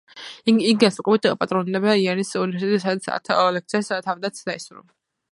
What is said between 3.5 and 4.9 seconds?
ლექციას თავადაც დაესწრო.